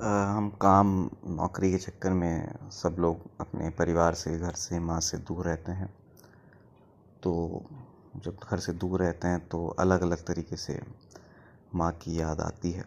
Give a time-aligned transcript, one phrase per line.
[0.00, 0.88] हम काम,
[1.26, 5.72] नौकरी के चक्कर में सब लोग अपने परिवार से, घर से, माँ से दूर रहते
[5.72, 5.88] हैं।
[7.22, 7.62] तो
[8.24, 10.80] जब घर से दूर रहते हैं तो अलग अलग तरीके से
[11.74, 12.84] माँ की याद आती है।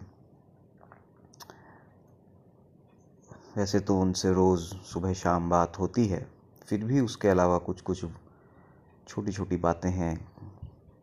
[3.58, 6.26] वैसे तो उनसे रोज़ सुबह शाम बात होती है,
[6.68, 8.06] फिर भी उसके अलावा कुछ कुछ
[9.08, 10.16] छोटी छोटी बातें हैं,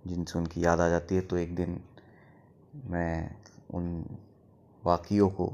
[0.07, 1.81] जिनसे उनकी याद आ जाती है। तो एक दिन
[2.87, 3.37] मैं
[3.75, 4.05] उन
[4.83, 5.53] वाक़ियों को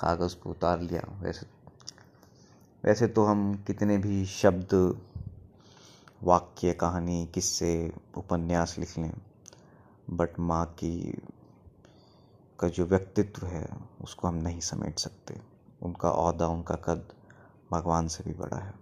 [0.00, 1.46] कागज़ पर उतार लिया। वैसे
[2.84, 4.74] वैसे तो हम कितने भी शब्द,
[6.22, 9.12] वाक्य, कहानी, किस्से, उपन्यास लिख लें
[10.10, 11.22] बट माँ की,
[12.58, 13.66] का जो व्यक्तित्व है,
[14.00, 15.40] उसको हम नहीं समेट सकते।
[15.82, 17.08] उनका अहदा उनका कद
[17.72, 18.74] भगवान से भी बड़ा है।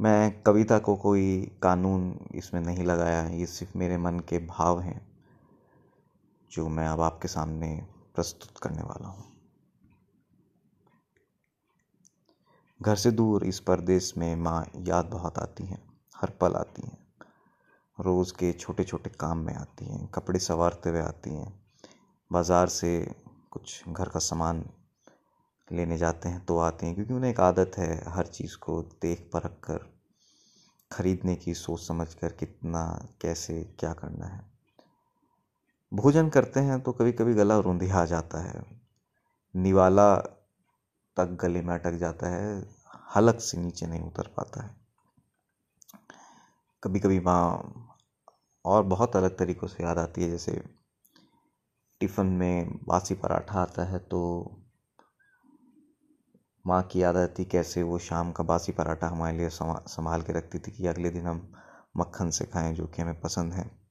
[0.00, 5.00] मैं कविता को कोई कानून इसमें नहीं लगाया ये सिर्फ़ मेरे मन के भाव हैं,
[6.52, 7.68] जो मैं अब आपके सामने
[8.14, 9.24] प्रस्तुत करने वाला हूँ।
[12.80, 15.82] घर से दूर इस परदेश में माँ याद बहुत आती हैं,
[16.14, 16.98] हर पल आती हैं।
[17.98, 21.52] रोज़ के छोटे छोटे काम में आती हैं, कपड़े संवारते हुए आती हैं।
[22.30, 23.14] बाज़ार से
[23.52, 24.64] कुछ घर का सामान
[25.68, 29.28] लेने जाते हैं तो आती हैं, क्योंकि उन्हें एक आदत है हर चीज़ को देख
[29.32, 29.86] परख कर,
[30.90, 32.84] खरीदने की सोच समझ कर कितना,
[33.22, 34.53] कैसे, क्या करना है।
[35.94, 38.62] भोजन करते हैं तो कभी कभी गला रूंधिया जाता है।
[39.54, 40.14] निवाला
[41.16, 42.62] तक गले में अटक जाता है,
[43.16, 44.74] हलक से नीचे नहीं उतर पाता है।
[46.82, 47.98] कभी कभी माँ
[48.64, 50.62] और बहुत अलग तरीक़ों से याद आती है, जैसे
[52.00, 54.20] टिफ़िन में बासी पराठा आता है तो
[56.64, 60.58] माँ की याद आती कैसे वो शाम का बासी पराठा हमारे लिए संभाल के रखती
[60.58, 61.48] थी कि अगले दिन हम
[61.96, 63.83] मक्खन से खाएँ, जो कि हमें पसंद है।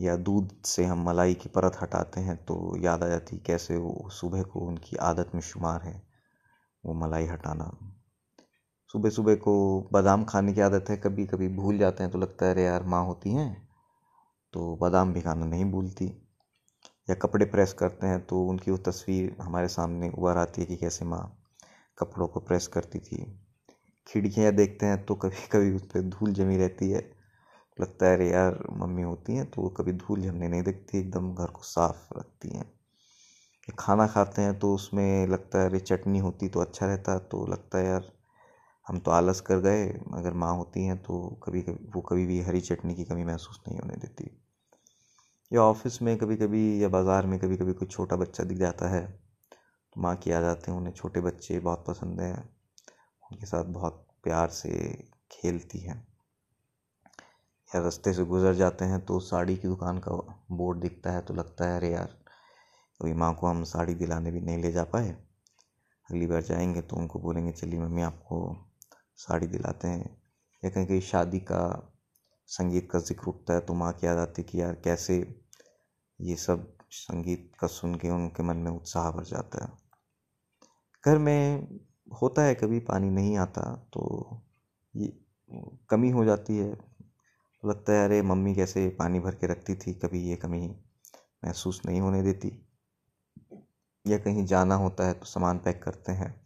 [0.00, 4.08] या दूध से हम मलाई की परत हटाते हैं तो याद आ जाती कैसे वो
[4.10, 6.02] सुबह को उनकी आदत में शुमार है
[6.84, 7.70] वो मलाई हटाना।
[8.94, 9.54] सुबह सुबह को
[9.92, 12.82] बादाम खाने की आदत है कभी कभी भूल जाते हैं तो लगता है, अरे यार,
[12.82, 13.68] माँ होती हैं।
[14.52, 16.06] तो बादाम भी खाना नहीं भूलती।
[17.10, 20.76] या कपड़े प्रेस करते हैं तो उनकी वो तस्वीर हमारे सामने उभर आती है कि
[20.76, 21.22] कैसे माँ
[21.98, 23.24] कपड़ों को प्रेस करती थी।
[24.06, 27.19] खिड़कियाँ देखते हैं तो कभी कभी उस पर धूल जमी रहती है।
[27.80, 31.34] लगता है, अरे यार, मम्मी होती हैं तो वो कभी धूल जमने नहीं देखती, एकदम
[31.34, 32.70] घर को साफ़ रखती हैं।
[33.78, 37.78] खाना खाते हैं तो उसमें लगता है, अरे, चटनी होती तो अच्छा रहता। तो लगता
[37.78, 38.12] है, यार,
[38.86, 42.40] हम तो आलस कर गए, अगर माँ होती हैं तो कभी कभी, वो कभी भी
[42.42, 44.30] हरी चटनी की कमी महसूस नहीं होने देती।
[45.52, 48.88] या ऑफ़िस में कभी कभी या बाज़ार में कभी कभी कुछ छोटा बच्चा दिख जाता
[48.88, 49.06] है
[49.92, 52.50] तो माँ की याद आते हैं, उन्हें छोटे बच्चे बहुत पसंद हैं,
[53.32, 54.70] उनके साथ बहुत प्यार से
[55.32, 56.09] खेलती हैं।
[57.72, 60.12] या रास्ते से गुज़र जाते हैं तो साड़ी की दुकान का
[60.52, 62.16] बोर्ड दिखता है तो लगता है, अरे यार
[63.00, 66.96] कभी माँ को हम साड़ी दिलाने भी नहीं ले जा पाए। अगली बार जाएँगे तो
[66.96, 68.56] उनको बोलेंगे, चलिए मम्मी आपको
[69.18, 70.10] साड़ी दिलाते हैं।
[70.62, 71.62] या कहीं कहीं शादी का
[72.48, 75.16] संगीत का ज़िक्र उठता है तो माँ की याद आती कि यार कैसे
[76.20, 79.70] ये सब संगीत का सुन के उनके मन में उत्साह भर जाता है।
[81.04, 81.78] घर में
[82.12, 84.42] होता है, कभी पानी नहीं आता तो
[84.94, 85.12] ये
[85.90, 86.89] कमी हो जाती है।
[87.64, 90.68] लगता है, अरे, मम्मी कैसे पानी भर के रखती थी, कभी ये कमी
[91.44, 92.66] महसूस नहीं होने देती।
[94.06, 96.40] या कहीं जाना होता है तो सामान पैक करते हैं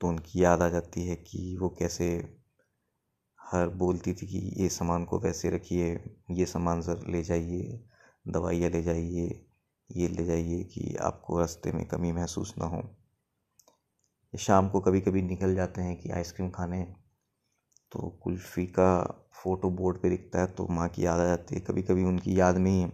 [0.00, 2.36] तो उनकी याद आ जाती है कि वो कैसे
[3.40, 7.84] हर बोलती थी कि, ये सामान को वैसे रखिए, ये सामान सर ले जाइए,
[8.28, 9.46] दवाइयाँ ले जाइए,
[9.90, 12.96] ये ले जाइए कि आपको रास्ते में कमी महसूस ना हो।
[14.38, 17.05] शाम को कभी कभी निकल जाते हैं कि आइसक्रीम खाने
[17.96, 18.88] तो कुल्फ़ी का
[19.32, 22.38] फ़ोटो बोर्ड पे दिखता है तो माँ की याद आ जाती है। कभी कभी उनकी
[22.40, 22.84] याद में ही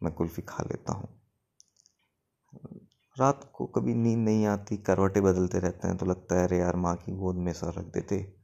[0.00, 1.08] मैं कुल्फ़ी खा लेता हूँ।
[3.16, 6.76] रात को कभी नींद नहीं आती, करवटें बदलते रहते हैं तो लगता है, अरे यार,
[6.76, 8.34] माँ की गोद में सर रख देते।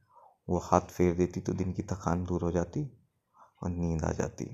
[0.49, 2.85] वो हाथ फेर देती तो दिन की थकान दूर हो जाती
[3.63, 4.45] और नींद आ जाती।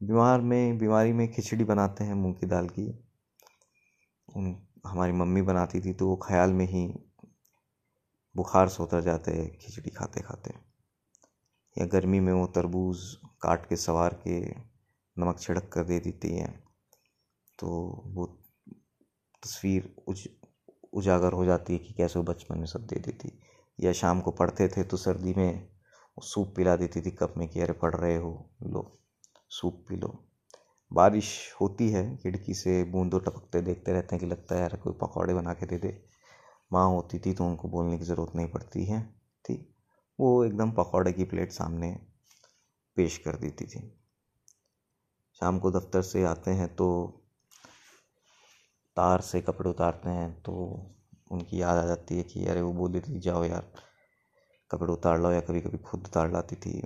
[0.00, 2.88] बीमार में, बीमारी में खिचड़ी बनाते हैं मूंग की दाल की।
[4.28, 6.86] उन, हमारी मम्मी बनाती थी तो वो ख्याल में ही
[8.34, 10.54] बुखार से उतर जाते हैं, खिचड़ी खाते खाते।
[11.76, 12.98] या गर्मी में वो तरबूज
[13.42, 14.40] काट के सवार के
[15.16, 16.52] नमक छिड़क कर दे देती हैं
[17.58, 17.68] तो
[18.06, 18.26] वो
[19.42, 20.28] तस्वीर उज,
[20.92, 23.38] उजागर हो जाती है कि कैसे वो बचपन में सब दे देती।
[23.78, 25.68] या शाम को पढ़ते थे तो सर्दी में
[26.16, 29.00] सूप पिला देती थी कप में कि अरे पढ़ रहे हो, लो,
[29.50, 30.08] सूप पी लो।
[30.90, 31.28] बारिश
[31.60, 35.34] होती है, खिड़की से बूंदों टपकते देखते रहते हैं कि लगता है यार कोई पकौड़े
[35.34, 35.90] बना के दे दे।
[36.70, 39.02] माँ होती थी तो उनको बोलने की ज़रूरत नहीं पड़ती है,
[39.44, 39.54] थी।
[40.18, 41.96] वो एकदम पकौड़े की प्लेट सामने
[42.96, 43.80] पेश कर देती थी।
[45.40, 46.86] शाम को दफ्तर से आते हैं तो
[48.96, 50.52] तार से कपड़े उतारते हैं तो
[51.32, 53.72] उनकी याद आ जाती है कि अरे वो बोली थी, जाओ यार,
[54.70, 56.80] कपड़े उतार लो या कभी कभी खुद उतार लाती थी।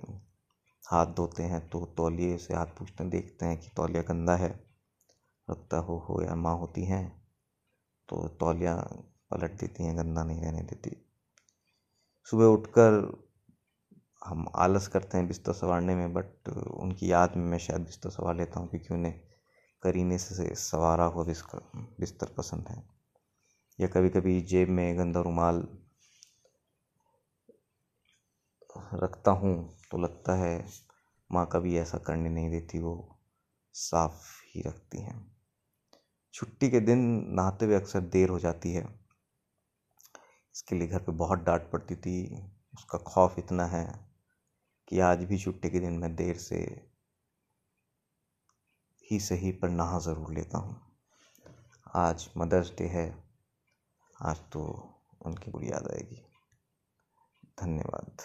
[0.85, 4.49] हाथ धोते हैं तो तौलिए से हाथ पूछते हैं, देखते हैं कि तौलिया गंदा है।
[5.49, 7.05] लगता हो हो या माँ होती हैं।
[8.09, 8.75] तो तौलिया
[9.35, 10.97] पलट देती हैं, गंदा नहीं रहने देती।
[12.29, 13.01] सुबह उठकर
[14.23, 18.37] हम आलस करते हैं बिस्तर संवारने में बट उनकी याद में मैं शायद बिस्तर संवार
[18.37, 19.13] लेता हूँ क्योंकि उन्हें
[19.83, 21.71] करीने से संवारा हुआ बिस्तर
[22.01, 22.83] बिस्तर पसंद है।
[23.79, 25.67] या कभी कभी जेब में गंदा रुमाल
[28.95, 29.55] रखता हूँ
[29.91, 30.65] तो लगता है
[31.31, 33.19] माँ कभी ऐसा करने नहीं देती, वो
[33.75, 35.17] साफ़ ही रखती हैं।
[36.35, 36.99] छुट्टी के दिन
[37.37, 39.04] नहाते हुए अक्सर देर हो जाती है।
[40.55, 42.17] इसके लिए घर पे बहुत डांट पड़ती थी।
[42.75, 43.87] उसका खौफ इतना है
[44.89, 46.57] कि आज भी छुट्टी के दिन मैं देर से
[49.09, 50.81] ही सही पर नहा ज़रूर लेता हूँ।
[51.97, 53.25] आज मदर्स डे है।
[54.23, 54.61] आज तो
[55.27, 56.23] उनकी बुरी याद आएगी।
[57.63, 58.23] धन्यवाद।